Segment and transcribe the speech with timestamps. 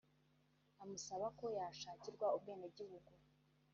[0.83, 3.11] amusaba ko yashakirwa ubwenegihugu